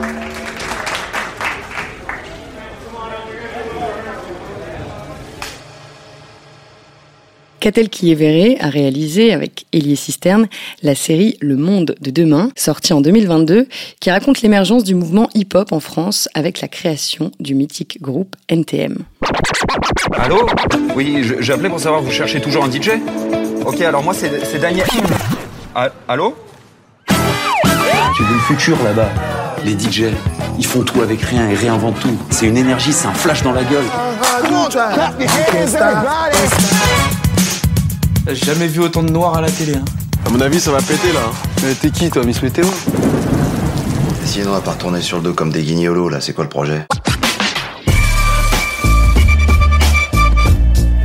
Catel 7.60 7.90
Kievere 7.90 8.56
a 8.62 8.70
réalisé 8.70 9.34
avec 9.34 9.66
Elie 9.74 9.98
Cisterne 9.98 10.48
la 10.82 10.96
série 10.96 11.38
Le 11.42 11.58
Monde 11.58 11.96
de 12.00 12.10
demain, 12.10 12.52
sortie 12.56 12.94
en 12.94 13.02
2022, 13.02 13.68
qui 14.00 14.12
raconte 14.12 14.42
l'émergence 14.42 14.84
du 14.84 14.96
mouvement 14.96 15.30
hip-hop 15.34 15.74
en 15.74 15.80
France 15.80 16.30
avec 16.34 16.62
la 16.62 16.70
création 16.70 17.32
du 17.40 17.56
mythique 17.56 18.02
groupe 18.02 18.36
NTM. 18.48 19.00
Allô 20.14 20.48
Oui, 20.96 21.22
j'ai 21.40 21.54
appelé 21.54 21.70
pour 21.70 21.80
savoir, 21.80 22.02
vous 22.02 22.12
cherchez 22.12 22.40
toujours 22.40 22.64
un 22.64 22.72
DJ 22.72 22.92
Ok, 23.66 23.82
alors 23.82 24.04
moi 24.04 24.14
c'est 24.14 24.60
Daniel. 24.60 24.88
Ah, 25.76 25.90
allô 26.08 26.36
Tu 27.08 28.24
veux 28.24 28.34
le 28.34 28.40
futur 28.40 28.82
là-bas 28.84 29.10
Les 29.66 29.78
DJ, 29.78 30.04
ils 30.58 30.66
font 30.66 30.84
tout 30.84 31.02
avec 31.02 31.22
rien 31.22 31.50
et 31.50 31.56
réinventent 31.56 32.00
tout. 32.00 32.18
C'est 32.30 32.48
une 32.48 32.58
énergie, 32.58 32.94
c'est 32.94 33.08
un 33.08 33.14
flash 33.14 33.44
dans 33.44 33.52
la 33.52 33.64
gueule. 33.64 33.86
J'ai 38.32 38.46
jamais 38.46 38.68
vu 38.68 38.80
autant 38.80 39.02
de 39.02 39.10
noirs 39.10 39.38
à 39.38 39.42
la 39.42 39.50
télé. 39.50 39.74
Hein. 39.76 39.86
À 40.24 40.30
mon 40.30 40.40
avis, 40.40 40.60
ça 40.60 40.72
va 40.72 40.78
péter 40.78 41.12
là. 41.14 41.32
Mais 41.64 41.74
t'es 41.74 41.90
qui 41.90 42.12
toi, 42.12 42.24
Miss 42.24 42.44
Météo? 42.44 42.66
Sinon, 44.24 44.52
on 44.52 44.54
va 44.54 44.62
pas 44.62 44.74
retourner 44.74 45.02
sur 45.02 45.18
le 45.18 45.24
dos 45.24 45.34
comme 45.34 45.52
des 45.52 45.64
guignolos 45.64 46.10
là. 46.10 46.22
C'est 46.22 46.34
quoi 46.34 46.44
le 46.44 46.50
projet? 46.50 46.86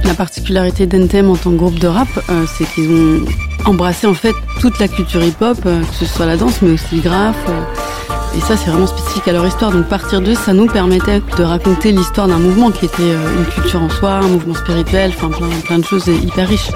La 0.05 0.13
particularité 0.13 0.87
d'NTM 0.87 1.31
en 1.31 1.37
tant 1.37 1.51
que 1.51 1.57
groupe 1.57 1.79
de 1.79 1.89
rap, 1.89 2.09
euh, 2.29 2.45
c'est 2.59 2.67
qu'ils 2.71 2.91
ont 2.91 3.25
embrassé 3.65 4.07
en 4.07 4.13
fait 4.13 4.35
toute 4.61 4.79
la 4.79 4.87
culture 4.87 5.25
hip-hop, 5.25 5.59
euh, 5.65 5.81
que 5.81 5.95
ce 5.95 6.05
soit 6.05 6.27
la 6.27 6.37
danse, 6.37 6.61
mais 6.61 6.73
aussi 6.73 6.97
le 6.97 7.01
graphe. 7.01 7.37
Euh, 7.49 8.37
et 8.37 8.41
ça, 8.43 8.59
c'est 8.59 8.69
vraiment 8.69 8.87
spécifique 8.87 9.27
à 9.29 9.33
leur 9.33 9.47
histoire. 9.47 9.73
Donc 9.73 9.89
partir 9.89 10.21
d'eux, 10.21 10.35
ça 10.35 10.53
nous 10.53 10.67
permettait 10.67 11.23
de 11.39 11.43
raconter 11.43 11.91
l'histoire 11.91 12.29
d'un 12.29 12.39
mouvement 12.39 12.71
qui 12.71 12.85
était 12.85 13.13
une 13.13 13.47
culture 13.47 13.81
en 13.81 13.89
soi, 13.89 14.11
un 14.11 14.29
mouvement 14.29 14.55
spirituel, 14.55 15.13
enfin 15.17 15.31
plein, 15.31 15.49
plein 15.65 15.79
de 15.79 15.85
choses 15.85 16.07
hyper 16.09 16.49
riches. 16.49 16.69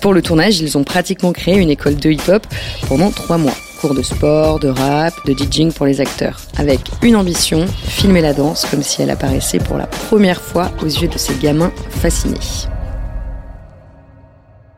Pour 0.00 0.14
le 0.14 0.22
tournage, 0.22 0.60
ils 0.60 0.78
ont 0.78 0.84
pratiquement 0.84 1.32
créé 1.32 1.56
une 1.56 1.70
école 1.70 1.96
de 1.96 2.10
hip-hop 2.10 2.46
pendant 2.88 3.10
trois 3.10 3.38
mois 3.38 3.54
cours 3.80 3.94
de 3.94 4.02
sport, 4.02 4.58
de 4.58 4.68
rap, 4.68 5.14
de 5.24 5.32
DJing 5.32 5.72
pour 5.72 5.86
les 5.86 6.00
acteurs, 6.00 6.40
avec 6.56 6.80
une 7.02 7.14
ambition, 7.14 7.66
filmer 7.66 8.20
la 8.20 8.34
danse 8.34 8.64
comme 8.64 8.82
si 8.82 9.02
elle 9.02 9.10
apparaissait 9.10 9.58
pour 9.58 9.76
la 9.76 9.86
première 9.86 10.40
fois 10.40 10.72
aux 10.82 10.86
yeux 10.86 11.06
de 11.06 11.16
ces 11.16 11.34
gamins 11.36 11.72
fascinés. 11.90 12.38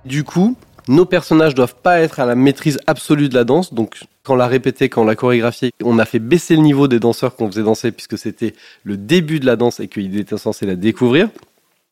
Du 0.05 0.23
coup, 0.25 0.55
nos 0.89 1.07
personnages 1.07 1.55
doivent 1.55 1.77
pas 1.77 2.01
être 2.01 2.21
à 2.21 2.27
la 2.27 2.35
maîtrise 2.35 2.79
absolue 2.87 3.29
de 3.29 3.35
la 3.35 3.45
danse, 3.45 3.73
donc 3.73 4.01
quand 4.23 4.35
on 4.35 4.37
l'a 4.37 4.47
répété, 4.47 4.89
quand 4.89 5.03
on 5.03 5.07
l'a 5.07 5.17
chorégraphié, 5.17 5.71
on 5.83 5.99
a 5.99 6.05
fait 6.05 6.19
baisser 6.19 6.57
le 6.57 6.63
niveau 6.63 6.89
des 6.89 7.01
danseurs 7.01 7.37
qu'on 7.37 7.47
faisait 7.51 7.63
danser 7.63 7.93
puisque 7.93 8.19
c'était 8.19 8.55
le 8.85 8.97
début 8.97 9.41
de 9.41 9.47
la 9.47 9.57
danse 9.57 9.81
et 9.81 9.89
qu'ils 9.89 10.19
étaient 10.19 10.37
censés 10.37 10.67
la 10.67 10.77
découvrir. 10.77 11.29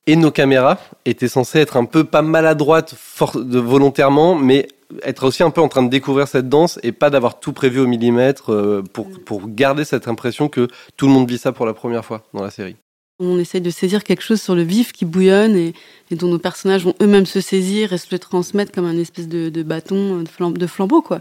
Et 0.08 0.16
nos 0.16 0.30
caméras 0.30 0.78
étaient 1.04 1.28
censées 1.28 1.58
être 1.58 1.76
un 1.76 1.84
peu 1.84 2.02
pas 2.02 2.22
maladroites 2.22 2.94
volontairement, 3.34 4.34
mais 4.34 4.66
être 5.02 5.24
aussi 5.26 5.42
un 5.42 5.50
peu 5.50 5.60
en 5.60 5.68
train 5.68 5.82
de 5.82 5.90
découvrir 5.90 6.28
cette 6.28 6.48
danse 6.48 6.80
et 6.82 6.92
pas 6.92 7.10
d'avoir 7.10 7.40
tout 7.40 7.52
prévu 7.52 7.78
au 7.78 7.86
millimètre 7.86 8.50
euh, 8.50 8.82
pour, 8.94 9.06
mm. 9.06 9.18
pour 9.26 9.42
garder 9.48 9.84
cette 9.84 10.08
impression 10.08 10.48
que 10.48 10.68
tout 10.96 11.06
le 11.08 11.12
monde 11.12 11.28
vit 11.28 11.36
ça 11.36 11.52
pour 11.52 11.66
la 11.66 11.74
première 11.74 12.06
fois 12.06 12.24
dans 12.32 12.42
la 12.42 12.50
série. 12.50 12.76
On 13.18 13.38
essaye 13.38 13.60
de 13.60 13.68
saisir 13.68 14.02
quelque 14.02 14.22
chose 14.22 14.40
sur 14.40 14.54
le 14.54 14.62
vif 14.62 14.92
qui 14.92 15.04
bouillonne 15.04 15.54
et, 15.56 15.74
dont 16.12 16.28
nos 16.28 16.38
personnages 16.38 16.84
vont 16.84 16.94
eux-mêmes 17.02 17.26
se 17.26 17.42
saisir 17.42 17.92
et 17.92 17.98
se 17.98 18.06
le 18.10 18.18
transmettre 18.18 18.72
comme 18.72 18.86
un 18.86 18.96
espèce 18.96 19.28
de, 19.28 19.62
bâton, 19.62 20.22
de, 20.22 20.66
flambeau, 20.66 21.02
quoi. 21.02 21.20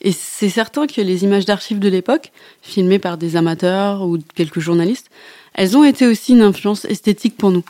Et 0.00 0.12
c'est 0.12 0.48
certain 0.48 0.86
que 0.86 1.02
les 1.02 1.24
images 1.24 1.44
d'archives 1.44 1.80
de 1.80 1.88
l'époque, 1.90 2.32
filmées 2.62 2.98
par 2.98 3.18
des 3.18 3.36
amateurs 3.36 4.02
ou 4.08 4.16
quelques 4.34 4.60
journalistes, 4.60 5.10
elles 5.52 5.76
ont 5.76 5.84
été 5.84 6.06
aussi 6.06 6.32
une 6.32 6.40
influence 6.40 6.86
esthétique 6.86 7.36
pour 7.36 7.50
nous 7.50 7.64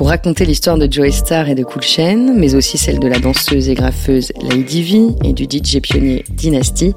pour 0.00 0.08
raconter 0.08 0.46
l'histoire 0.46 0.78
de 0.78 0.90
Joey 0.90 1.10
Star 1.10 1.50
et 1.50 1.54
de 1.54 1.62
Cool 1.62 1.82
Chain, 1.82 2.32
mais 2.34 2.54
aussi 2.54 2.78
celle 2.78 3.00
de 3.00 3.06
la 3.06 3.18
danseuse 3.18 3.68
et 3.68 3.74
graffeuse 3.74 4.32
Lady 4.40 4.82
V 4.82 5.14
et 5.28 5.34
du 5.34 5.44
DJ 5.44 5.78
pionnier 5.82 6.24
Dynasty, 6.30 6.94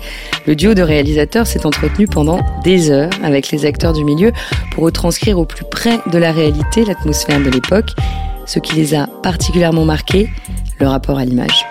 le 0.48 0.56
duo 0.56 0.74
de 0.74 0.82
réalisateurs 0.82 1.46
s'est 1.46 1.66
entretenu 1.66 2.08
pendant 2.08 2.40
des 2.64 2.92
heures 2.92 3.10
avec 3.22 3.52
les 3.52 3.66
acteurs 3.66 3.92
du 3.92 4.06
milieu 4.06 4.32
pour 4.72 4.86
retranscrire 4.86 5.38
au 5.38 5.44
plus 5.44 5.66
près 5.66 6.00
de 6.14 6.18
la 6.18 6.32
réalité 6.32 6.86
l'atmosphère 6.86 7.44
de 7.44 7.50
l'époque, 7.50 7.90
ce 8.46 8.60
qui 8.60 8.74
les 8.78 8.96
a 8.96 9.08
particulièrement 9.22 9.84
marqués, 9.84 10.30
le 10.80 10.88
rapport 10.88 11.18
à 11.20 11.26
l'image. 11.26 11.66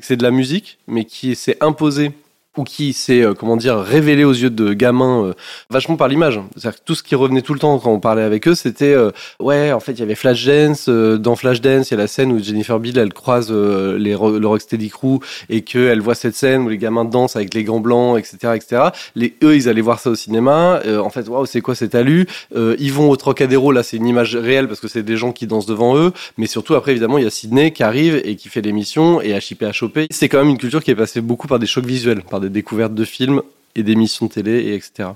C'est 0.00 0.16
de 0.16 0.24
la 0.24 0.32
musique, 0.32 0.80
mais 0.88 1.04
qui 1.04 1.36
s'est 1.36 1.58
imposée 1.60 2.10
ou 2.58 2.64
qui 2.64 2.92
s'est 2.92 3.22
euh, 3.22 3.34
comment 3.34 3.56
dire 3.56 3.78
révélé 3.78 4.24
aux 4.24 4.32
yeux 4.32 4.50
de 4.50 4.72
gamins 4.72 5.24
euh, 5.24 5.32
vachement 5.70 5.96
par 5.96 6.08
l'image. 6.08 6.40
C'est-à-dire 6.56 6.80
tout 6.84 6.94
ce 6.94 7.02
qui 7.02 7.14
revenait 7.14 7.42
tout 7.42 7.54
le 7.54 7.60
temps 7.60 7.78
quand 7.78 7.92
on 7.92 8.00
parlait 8.00 8.22
avec 8.22 8.46
eux, 8.48 8.54
c'était 8.54 8.92
euh, 8.92 9.10
ouais 9.40 9.72
en 9.72 9.80
fait 9.80 9.92
il 9.92 10.00
y 10.00 10.02
avait 10.02 10.14
Flashdance. 10.14 10.88
dans 10.88 11.36
Flashdance 11.36 11.90
il 11.90 11.94
y 11.94 11.96
a 11.96 12.00
la 12.00 12.06
scène 12.06 12.32
où 12.32 12.42
Jennifer 12.42 12.78
Bill 12.80 12.98
elle 12.98 13.12
croise 13.12 13.50
les 13.50 14.10
le 14.10 14.46
Rocksteady 14.46 14.90
Crew 14.90 15.20
et 15.48 15.62
que 15.62 15.78
elle 15.78 16.00
voit 16.00 16.14
cette 16.14 16.34
scène 16.34 16.62
où 16.62 16.68
les 16.68 16.78
gamins 16.78 17.04
dansent 17.04 17.36
avec 17.36 17.54
les 17.54 17.64
gants 17.64 17.80
blancs, 17.80 18.18
etc., 18.18 18.54
etc. 18.56 18.82
Les 19.14 19.34
eux 19.44 19.54
ils 19.54 19.68
allaient 19.68 19.80
voir 19.80 20.00
ça 20.00 20.10
au 20.10 20.14
cinéma. 20.14 20.82
en 20.86 21.10
fait 21.10 21.28
waouh 21.28 21.46
c'est 21.46 21.60
quoi 21.60 21.74
cet 21.74 21.94
alu 21.94 22.26
Ils 22.54 22.92
vont 22.92 23.08
au 23.10 23.16
Trocadéro 23.16 23.70
là 23.72 23.82
c'est 23.82 23.96
une 23.96 24.06
image 24.06 24.36
réelle 24.36 24.66
parce 24.66 24.80
que 24.80 24.88
c'est 24.88 25.02
des 25.02 25.16
gens 25.16 25.32
qui 25.32 25.46
dansent 25.46 25.66
devant 25.66 25.96
eux. 25.96 26.12
Mais 26.36 26.46
surtout 26.46 26.74
après 26.74 26.90
évidemment 26.92 27.18
il 27.18 27.24
y 27.24 27.26
a 27.26 27.30
Sydney 27.30 27.72
qui 27.72 27.82
arrive 27.82 28.20
et 28.24 28.34
qui 28.36 28.48
fait 28.48 28.60
l'émission 28.60 29.22
et 29.22 29.30
HIP 29.30 29.64
choper. 29.72 30.06
C'est 30.10 30.28
quand 30.28 30.38
même 30.38 30.50
une 30.50 30.58
culture 30.58 30.82
qui 30.82 30.90
est 30.90 30.96
passée 30.96 31.20
beaucoup 31.20 31.46
par 31.46 31.58
des 31.58 31.66
chocs 31.66 31.86
visuels, 31.86 32.22
par 32.22 32.40
des 32.40 32.47
découvertes 32.48 32.94
de 32.94 33.04
films 33.04 33.42
et 33.74 33.82
d'émissions 33.82 34.28
télé, 34.28 34.52
et 34.52 34.74
etc. 34.74 35.10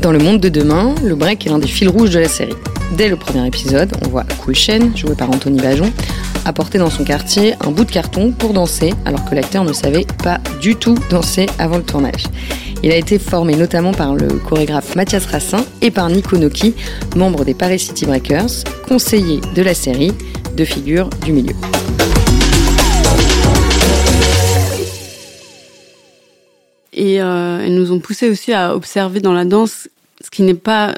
Dans 0.00 0.12
le 0.12 0.18
monde 0.18 0.38
de 0.40 0.50
demain, 0.50 0.94
le 1.02 1.14
break 1.14 1.46
est 1.46 1.50
l'un 1.50 1.58
des 1.58 1.66
fils 1.66 1.88
rouges 1.88 2.10
de 2.10 2.18
la 2.18 2.28
série. 2.28 2.52
Dès 2.96 3.08
le 3.08 3.16
premier 3.16 3.46
épisode, 3.46 3.92
on 4.04 4.08
voit 4.08 4.24
Cool 4.44 4.54
Shen, 4.54 4.96
joué 4.96 5.14
par 5.14 5.30
Anthony 5.30 5.60
Bajon, 5.60 5.90
apporter 6.44 6.78
dans 6.78 6.90
son 6.90 7.04
quartier 7.04 7.54
un 7.60 7.70
bout 7.70 7.84
de 7.84 7.90
carton 7.90 8.30
pour 8.30 8.52
danser, 8.52 8.92
alors 9.06 9.24
que 9.24 9.34
l'acteur 9.34 9.64
ne 9.64 9.72
savait 9.72 10.06
pas 10.22 10.40
du 10.60 10.76
tout 10.76 10.94
danser 11.08 11.46
avant 11.58 11.78
le 11.78 11.82
tournage. 11.82 12.24
Il 12.82 12.92
a 12.92 12.96
été 12.96 13.18
formé 13.18 13.56
notamment 13.56 13.92
par 13.92 14.14
le 14.14 14.28
chorégraphe 14.28 14.94
Mathias 14.94 15.24
Rassin 15.24 15.64
et 15.80 15.90
par 15.90 16.10
Nico 16.10 16.36
Noki, 16.36 16.74
membre 17.16 17.46
des 17.46 17.54
Paris 17.54 17.78
City 17.78 18.04
Breakers, 18.04 18.64
conseiller 18.86 19.40
de 19.54 19.62
la 19.62 19.72
série, 19.72 20.12
de 20.54 20.64
figures 20.64 21.08
du 21.24 21.32
milieu. 21.32 21.54
Et 26.92 27.20
euh, 27.20 27.60
elles 27.64 27.74
nous 27.74 27.92
ont 27.92 27.98
poussé 27.98 28.30
aussi 28.30 28.52
à 28.52 28.74
observer 28.74 29.20
dans 29.20 29.32
la 29.32 29.44
danse 29.44 29.88
ce 30.22 30.30
qui 30.30 30.42
n'est 30.42 30.54
pas, 30.54 30.94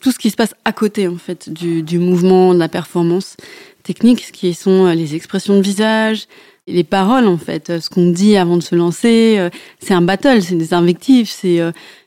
tout 0.00 0.12
ce 0.12 0.18
qui 0.18 0.30
se 0.30 0.36
passe 0.36 0.54
à 0.64 0.72
côté 0.72 1.08
en 1.08 1.16
fait 1.16 1.50
du, 1.50 1.98
mouvement, 1.98 2.54
de 2.54 2.58
la 2.58 2.68
performance 2.68 3.36
technique, 3.82 4.22
ce 4.22 4.32
qui 4.32 4.52
sont 4.52 4.86
euh, 4.86 4.94
les 4.94 5.14
expressions 5.14 5.56
de 5.56 5.62
visage, 5.62 6.26
les 6.68 6.84
paroles 6.84 7.26
en 7.26 7.38
fait, 7.38 7.80
ce 7.80 7.88
qu'on 7.88 8.10
dit 8.10 8.36
avant 8.36 8.58
de 8.58 8.62
se 8.62 8.74
lancer, 8.74 9.36
euh, 9.38 9.48
c'est 9.80 9.94
un 9.94 10.02
battle, 10.02 10.42
c'est 10.42 10.56
des 10.56 10.74
invectives, 10.74 11.28
c'est 11.28 11.58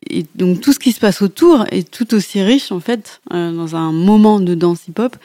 et 0.10 0.26
donc 0.36 0.62
tout 0.62 0.72
ce 0.72 0.80
qui 0.80 0.92
se 0.92 1.00
passe 1.00 1.24
autour 1.24 1.66
est 1.72 1.90
tout 1.90 2.14
aussi 2.14 2.42
riche 2.42 2.72
en 2.72 2.80
fait 2.80 3.20
dans 3.32 3.76
un 3.76 3.92
moment 3.92 4.40
de 4.40 4.54
danse 4.54 4.88
hip-hop 4.88 5.18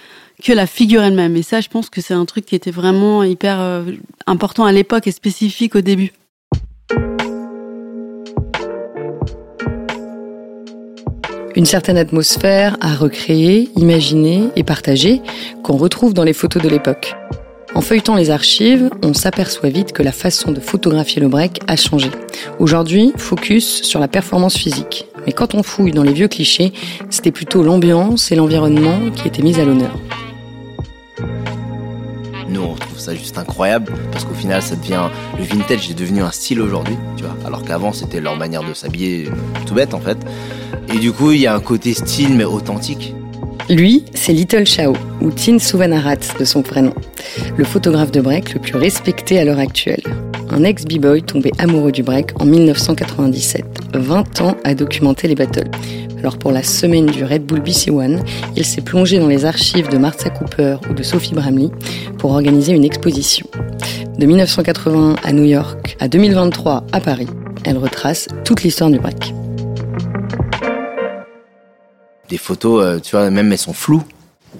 que 0.42 0.52
la 0.52 0.66
figure 0.66 1.02
elle-même. 1.02 1.36
Et 1.36 1.42
ça, 1.42 1.60
je 1.60 1.68
pense 1.68 1.90
que 1.90 2.00
c'est 2.00 2.14
un 2.14 2.24
truc 2.24 2.46
qui 2.46 2.54
était 2.54 2.70
vraiment 2.70 3.22
hyper 3.22 3.60
euh, 3.60 3.82
important 4.26 4.64
à 4.64 4.72
l'époque 4.72 5.06
et 5.06 5.12
spécifique 5.12 5.74
au 5.74 5.80
début. 5.80 6.12
Une 11.56 11.66
certaine 11.66 11.96
atmosphère 11.96 12.76
à 12.80 12.94
recréer, 12.94 13.68
imaginer 13.74 14.44
et 14.54 14.62
partager 14.62 15.20
qu'on 15.64 15.76
retrouve 15.76 16.14
dans 16.14 16.22
les 16.22 16.32
photos 16.32 16.62
de 16.62 16.68
l'époque. 16.68 17.16
En 17.74 17.80
feuilletant 17.80 18.14
les 18.14 18.30
archives, 18.30 18.90
on 19.02 19.12
s'aperçoit 19.12 19.68
vite 19.68 19.92
que 19.92 20.02
la 20.02 20.12
façon 20.12 20.52
de 20.52 20.60
photographier 20.60 21.20
le 21.20 21.28
break 21.28 21.60
a 21.66 21.76
changé. 21.76 22.10
Aujourd'hui, 22.58 23.12
focus 23.16 23.82
sur 23.82 23.98
la 23.98 24.08
performance 24.08 24.56
physique. 24.56 25.06
Mais 25.26 25.32
quand 25.32 25.54
on 25.54 25.62
fouille 25.62 25.92
dans 25.92 26.02
les 26.02 26.12
vieux 26.12 26.28
clichés, 26.28 26.72
c'était 27.10 27.32
plutôt 27.32 27.62
l'ambiance 27.62 28.30
et 28.30 28.36
l'environnement 28.36 29.10
qui 29.10 29.28
étaient 29.28 29.42
mis 29.42 29.58
à 29.60 29.64
l'honneur. 29.64 29.98
Ça 33.08 33.14
juste 33.14 33.38
incroyable 33.38 33.92
parce 34.12 34.24
qu'au 34.24 34.34
final, 34.34 34.60
ça 34.60 34.76
devient 34.76 35.08
le 35.38 35.44
vintage 35.44 35.90
est 35.90 35.94
devenu 35.94 36.22
un 36.22 36.30
style 36.30 36.60
aujourd'hui, 36.60 36.96
tu 37.16 37.24
vois. 37.24 37.36
Alors 37.46 37.62
qu'avant, 37.62 37.92
c'était 37.92 38.20
leur 38.20 38.36
manière 38.36 38.62
de 38.62 38.74
s'habiller, 38.74 39.30
tout 39.66 39.74
bête 39.74 39.94
en 39.94 40.00
fait. 40.00 40.18
Et 40.92 40.98
du 40.98 41.12
coup, 41.12 41.32
il 41.32 41.40
y 41.40 41.46
a 41.46 41.54
un 41.54 41.60
côté 41.60 41.94
style 41.94 42.34
mais 42.34 42.44
authentique. 42.44 43.14
Lui, 43.70 44.04
c'est 44.14 44.32
Little 44.32 44.66
Chao, 44.66 44.94
ou 45.20 45.30
Tin 45.30 45.58
Souvanarat 45.58 46.16
de 46.38 46.44
son 46.44 46.62
prénom, 46.62 46.94
le 47.56 47.64
photographe 47.64 48.10
de 48.10 48.20
break 48.20 48.54
le 48.54 48.60
plus 48.60 48.76
respecté 48.76 49.38
à 49.38 49.44
l'heure 49.44 49.58
actuelle. 49.58 50.02
Un 50.50 50.64
ex-b-boy 50.64 51.22
tombé 51.22 51.52
amoureux 51.58 51.92
du 51.92 52.02
break 52.02 52.40
en 52.40 52.44
1997, 52.44 53.64
20 53.94 54.40
ans 54.40 54.56
à 54.64 54.74
documenter 54.74 55.28
les 55.28 55.34
battles. 55.34 55.70
Alors 56.18 56.38
pour 56.38 56.50
la 56.50 56.62
semaine 56.62 57.06
du 57.06 57.24
Red 57.24 57.44
Bull 57.44 57.60
BC 57.60 57.90
One, 57.90 58.24
il 58.56 58.64
s'est 58.64 58.80
plongé 58.80 59.18
dans 59.18 59.28
les 59.28 59.44
archives 59.44 59.88
de 59.88 59.98
Martha 59.98 60.30
Cooper 60.30 60.78
ou 60.90 60.94
de 60.94 61.02
Sophie 61.02 61.34
Bramley 61.34 61.70
pour 62.18 62.32
organiser 62.32 62.72
une 62.72 62.84
exposition. 62.84 63.46
De 64.18 64.26
1980 64.26 65.16
à 65.22 65.32
New 65.32 65.44
York 65.44 65.96
à 66.00 66.08
2023 66.08 66.84
à 66.92 67.00
Paris, 67.00 67.28
elle 67.64 67.78
retrace 67.78 68.26
toute 68.44 68.62
l'histoire 68.62 68.90
du 68.90 68.98
break. 68.98 69.32
Des 72.28 72.38
photos, 72.38 72.84
euh, 72.84 72.98
tu 72.98 73.12
vois, 73.12 73.30
même 73.30 73.52
elles 73.52 73.58
sont 73.58 73.72
floues. 73.72 74.02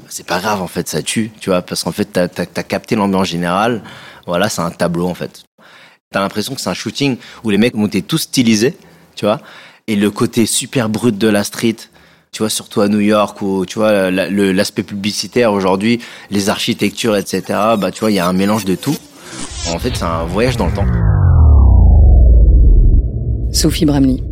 C'est 0.08 0.26
pas 0.26 0.38
grave 0.38 0.62
en 0.62 0.68
fait, 0.68 0.88
ça 0.88 1.02
tue, 1.02 1.32
tu 1.40 1.50
vois, 1.50 1.62
parce 1.62 1.82
qu'en 1.82 1.92
fait, 1.92 2.04
t'as 2.04 2.24
as, 2.24 2.62
capté 2.62 2.94
l'ambiance 2.94 3.28
générale. 3.28 3.82
Voilà, 4.26 4.48
c'est 4.48 4.62
un 4.62 4.70
tableau 4.70 5.06
en 5.06 5.14
fait. 5.14 5.47
T'as 6.10 6.20
l'impression 6.20 6.54
que 6.54 6.60
c'est 6.62 6.70
un 6.70 6.74
shooting 6.74 7.18
où 7.44 7.50
les 7.50 7.58
mecs 7.58 7.76
ont 7.76 7.86
été 7.86 8.00
tous 8.00 8.16
stylisés, 8.16 8.74
tu 9.14 9.26
vois, 9.26 9.42
et 9.86 9.94
le 9.94 10.10
côté 10.10 10.46
super 10.46 10.88
brut 10.88 11.18
de 11.18 11.28
la 11.28 11.44
street, 11.44 11.76
tu 12.32 12.38
vois, 12.38 12.48
surtout 12.48 12.80
à 12.80 12.88
New 12.88 13.00
York 13.00 13.42
où, 13.42 13.66
tu 13.66 13.78
vois, 13.78 14.10
l'aspect 14.10 14.84
publicitaire 14.84 15.52
aujourd'hui, 15.52 16.00
les 16.30 16.48
architectures, 16.48 17.14
etc., 17.14 17.42
bah, 17.78 17.90
tu 17.92 18.00
vois, 18.00 18.10
il 18.10 18.14
y 18.14 18.20
a 18.20 18.26
un 18.26 18.32
mélange 18.32 18.64
de 18.64 18.74
tout. 18.74 18.96
En 19.68 19.78
fait, 19.78 19.90
c'est 19.94 20.04
un 20.04 20.24
voyage 20.24 20.56
dans 20.56 20.68
le 20.68 20.72
temps. 20.72 20.86
Sophie 23.52 23.84
Bramley. 23.84 24.22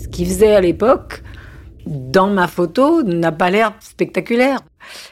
Ce 0.00 0.06
qu'ils 0.06 0.28
faisaient 0.28 0.54
à 0.54 0.60
l'époque, 0.60 1.24
dans 1.86 2.28
ma 2.28 2.46
photo, 2.46 3.02
n'a 3.02 3.32
pas 3.32 3.50
l'air 3.50 3.72
spectaculaire. 3.80 4.60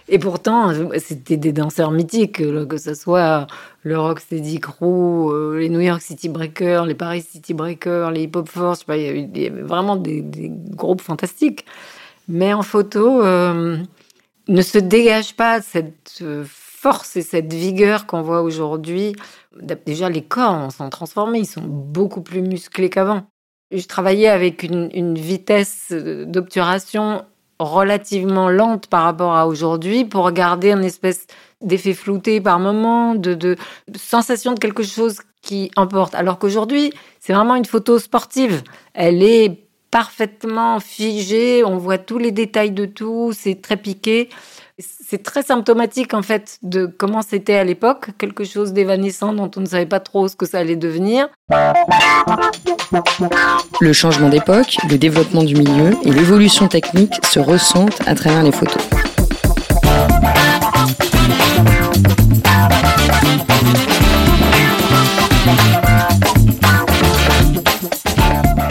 Et 0.08 0.18
pourtant, 0.18 0.72
c'était 0.98 1.36
des 1.36 1.52
danseurs 1.52 1.90
mythiques, 1.90 2.42
que 2.68 2.76
ce 2.76 2.94
soit 2.94 3.46
le 3.82 3.98
Rocksteady 3.98 4.60
Crew, 4.60 5.30
euh, 5.30 5.58
les 5.58 5.68
New 5.68 5.80
York 5.80 6.00
City 6.00 6.28
Breakers, 6.28 6.86
les 6.86 6.94
Paris 6.94 7.22
City 7.22 7.54
Breakers, 7.54 8.10
les 8.10 8.22
Hip 8.22 8.32
Hop 8.34 8.48
Force. 8.48 8.84
Il 8.88 9.36
y 9.36 9.46
avait 9.46 9.62
vraiment 9.62 9.96
des, 9.96 10.24
groupes 10.70 11.02
fantastiques. 11.02 11.64
Mais 12.28 12.52
en 12.54 12.62
photo, 12.62 13.22
euh, 13.22 13.78
ne 14.48 14.62
se 14.62 14.78
dégage 14.78 15.36
pas 15.36 15.60
cette 15.60 16.18
euh, 16.22 16.44
force 16.46 17.16
et 17.16 17.22
cette 17.22 17.52
vigueur 17.52 18.06
qu'on 18.06 18.22
voit 18.22 18.42
aujourd'hui. 18.42 19.14
Déjà, 19.86 20.08
les 20.08 20.22
corps 20.22 20.72
sont 20.72 20.88
transformés, 20.88 21.40
ils 21.40 21.46
sont 21.46 21.62
beaucoup 21.62 22.22
plus 22.22 22.40
musclés 22.40 22.90
qu'avant. 22.90 23.26
Je 23.70 23.86
travaillais 23.86 24.28
avec 24.28 24.62
une 24.62 25.14
vitesse 25.14 25.92
d'obturation 25.92 27.24
relativement 27.58 28.48
lente 28.48 28.86
par 28.88 29.04
rapport 29.04 29.34
à 29.34 29.46
aujourd'hui 29.46 30.04
pour 30.04 30.30
garder 30.32 30.72
un 30.72 30.82
espèce 30.82 31.26
d'effet 31.60 31.94
flouté 31.94 32.40
par 32.40 32.58
moment, 32.58 33.14
de, 33.14 33.34
de, 33.34 33.56
sensation 33.96 34.52
de 34.52 34.58
quelque 34.58 34.82
chose 34.82 35.20
qui 35.42 35.70
emporte. 35.76 36.14
Alors 36.14 36.38
qu'aujourd'hui, 36.38 36.92
c'est 37.20 37.32
vraiment 37.32 37.54
une 37.54 37.64
photo 37.64 37.98
sportive. 37.98 38.62
Elle 38.92 39.22
est 39.22 39.64
parfaitement 39.90 40.80
figée, 40.80 41.62
on 41.64 41.78
voit 41.78 41.98
tous 41.98 42.18
les 42.18 42.32
détails 42.32 42.72
de 42.72 42.84
tout, 42.84 43.32
c'est 43.32 43.62
très 43.62 43.76
piqué. 43.76 44.28
C'est 44.80 45.22
très 45.22 45.44
symptomatique 45.44 46.14
en 46.14 46.22
fait 46.22 46.58
de 46.64 46.86
comment 46.86 47.22
c'était 47.22 47.54
à 47.54 47.62
l'époque, 47.62 48.08
quelque 48.18 48.42
chose 48.42 48.72
d'évanescent 48.72 49.32
dont 49.32 49.48
on 49.54 49.60
ne 49.60 49.66
savait 49.66 49.86
pas 49.86 50.00
trop 50.00 50.26
ce 50.26 50.34
que 50.34 50.46
ça 50.46 50.58
allait 50.58 50.74
devenir. 50.74 51.28
Le 53.80 53.92
changement 53.92 54.28
d'époque, 54.28 54.76
le 54.90 54.98
développement 54.98 55.44
du 55.44 55.54
milieu 55.54 55.92
et 56.02 56.10
l'évolution 56.10 56.66
technique 56.66 57.24
se 57.24 57.38
ressentent 57.38 58.00
à 58.08 58.16
travers 58.16 58.42
les 58.42 58.50
photos. 58.50 58.82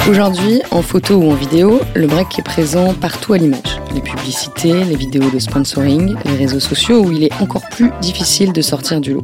Aujourd'hui, 0.10 0.62
en 0.72 0.82
photo 0.82 1.16
ou 1.16 1.32
en 1.32 1.36
vidéo, 1.36 1.80
le 1.96 2.08
break 2.08 2.40
est 2.40 2.44
présent 2.44 2.94
partout 2.94 3.32
à 3.32 3.38
l'image. 3.38 3.83
Les 3.94 4.02
publicités, 4.02 4.84
les 4.84 4.96
vidéos 4.96 5.30
de 5.30 5.40
sponsoring, 5.40 6.16
les 6.26 6.36
réseaux 6.36 6.60
sociaux 6.60 7.06
où 7.06 7.12
il 7.12 7.24
est 7.24 7.34
encore 7.42 7.62
plus 7.70 7.92
difficile 8.02 8.52
de 8.52 8.62
sortir 8.62 9.00
du 9.00 9.14
lot. 9.14 9.24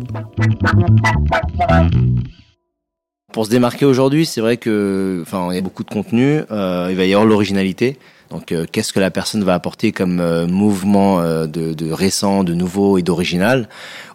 Pour 3.34 3.46
se 3.46 3.50
démarquer 3.50 3.86
aujourd'hui, 3.86 4.26
c'est 4.26 4.42
vrai 4.42 4.58
que, 4.58 5.20
enfin, 5.22 5.48
il 5.52 5.56
y 5.56 5.58
a 5.58 5.62
beaucoup 5.62 5.84
de 5.84 5.90
contenu. 5.90 6.42
Euh, 6.52 6.88
il 6.90 6.96
va 6.98 7.06
y 7.06 7.14
avoir 7.14 7.28
l'originalité. 7.28 7.98
Donc, 8.30 8.52
euh, 8.52 8.66
qu'est-ce 8.72 8.94
que 8.94 9.00
la 9.00 9.12
personne 9.12 9.44
va 9.44 9.54
apporter 9.54 9.92
comme 9.92 10.20
euh, 10.20 10.48
mouvement 10.48 11.22
de, 11.22 11.74
de, 11.74 11.92
récent, 11.92 12.44
de 12.44 12.54
nouveau 12.54 12.98
et 12.98 13.02
d'original, 13.02 13.70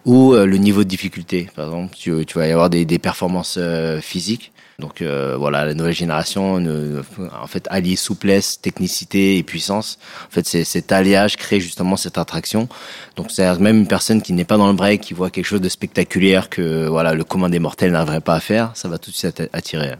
ou 0.05 0.33
le 0.33 0.57
niveau 0.57 0.83
de 0.83 0.89
difficulté. 0.89 1.49
Par 1.55 1.65
exemple, 1.65 1.95
tu, 1.95 2.25
tu 2.25 2.37
vas 2.37 2.47
y 2.47 2.51
avoir 2.51 2.69
des, 2.69 2.99
performances 2.99 3.59
physiques 4.01 4.51
donc 4.79 5.01
euh, 5.01 5.37
voilà, 5.37 5.63
la 5.63 5.73
nouvelle 5.73 5.93
génération, 5.93 6.55
en 6.55 7.47
fait, 7.47 7.65
allie 7.69 7.95
souplesse, 7.95 8.59
technicité 8.59 9.37
et 9.37 9.43
puissance. 9.43 9.97
En 10.27 10.31
fait, 10.31 10.45
cet 10.45 10.91
alliage 10.91 11.37
crée 11.37 11.61
justement 11.61 11.95
cette 11.95 12.17
attraction. 12.17 12.67
Donc 13.15 13.31
c'est 13.31 13.57
même 13.59 13.77
une 13.77 13.87
personne 13.87 14.21
qui 14.21 14.33
n'est 14.33 14.43
pas 14.43 14.57
dans 14.57 14.67
le 14.67 14.73
break, 14.73 15.01
qui 15.01 15.13
voit 15.13 15.29
quelque 15.29 15.45
chose 15.45 15.61
de 15.61 15.69
spectaculaire 15.69 16.49
que 16.49 16.87
voilà 16.87 17.13
le 17.13 17.23
commun 17.23 17.49
des 17.49 17.59
mortels 17.59 17.91
n'arriverait 17.91 18.21
pas 18.21 18.35
à 18.35 18.39
faire, 18.41 18.71
ça 18.73 18.89
va 18.89 18.97
tout 18.97 19.11
de 19.11 19.15
suite 19.15 19.43
attirer. 19.53 19.93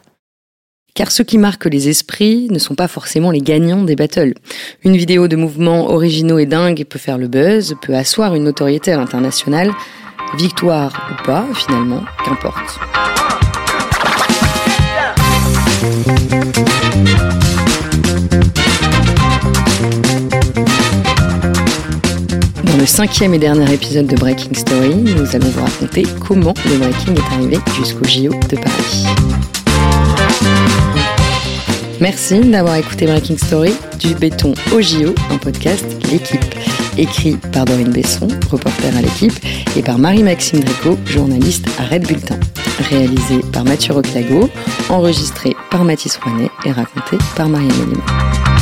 Car 0.96 1.12
ceux 1.12 1.26
qui 1.26 1.38
marquent 1.38 1.66
les 1.66 1.90
esprits 1.90 2.48
ne 2.50 2.58
sont 2.58 2.74
pas 2.74 2.88
forcément 2.88 3.30
les 3.30 3.42
gagnants 3.42 3.84
des 3.84 3.98
battles. 3.98 4.34
Une 4.86 4.96
vidéo 4.96 5.28
de 5.28 5.36
mouvements 5.36 5.90
originaux 5.92 6.40
et 6.40 6.46
dingues 6.46 6.86
peut 6.86 6.98
faire 6.98 7.18
le 7.18 7.28
buzz, 7.28 7.76
peut 7.82 7.94
asseoir 7.94 8.34
une 8.34 8.46
notoriété 8.46 8.94
à 8.94 8.98
l'international. 8.98 9.74
Victoire 10.38 11.12
ou 11.12 11.26
pas, 11.26 11.46
finalement, 11.54 12.02
qu'importe. 12.24 12.80
Dans 22.64 22.78
le 22.78 22.86
cinquième 22.86 23.34
et 23.34 23.40
dernier 23.40 23.74
épisode 23.74 24.08
de 24.08 24.16
Breaking 24.16 24.54
Story, 24.54 24.96
nous 24.96 25.36
allons 25.36 25.50
vous 25.50 25.62
raconter 25.62 26.04
comment 26.26 26.54
le 26.66 26.78
breaking 26.78 27.16
est 27.16 27.34
arrivé 27.34 27.58
jusqu'au 27.78 28.06
JO 28.06 28.30
de 28.48 28.56
Paris. 28.56 29.55
Merci 32.02 32.40
d'avoir 32.40 32.76
écouté 32.76 33.06
Breaking 33.06 33.38
Story, 33.38 33.74
du 34.00 34.14
béton 34.16 34.54
au 34.74 34.82
JO, 34.82 35.16
un 35.32 35.38
podcast 35.38 35.86
L'équipe. 36.12 36.44
Écrit 36.98 37.36
par 37.52 37.66
Dorine 37.66 37.92
Besson, 37.92 38.28
reporter 38.50 38.96
à 38.96 39.02
l'équipe, 39.02 39.34
et 39.76 39.82
par 39.82 39.98
Marie-Maxime 39.98 40.60
Dréco, 40.60 40.98
journaliste 41.06 41.68
à 41.80 41.86
Red 41.86 42.08
Bulletin. 42.08 42.40
Réalisé 42.90 43.40
par 43.52 43.64
Mathieu 43.64 43.94
Roclago, 43.94 44.50
enregistré 44.90 45.56
par 45.72 45.84
Mathis 45.84 46.18
Rouanet 46.18 46.52
et 46.66 46.72
raconté 46.72 47.18
par 47.36 47.50
Marianne 47.50 47.90
Lima. 47.90 48.55